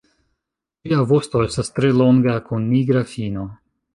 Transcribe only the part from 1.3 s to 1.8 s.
estas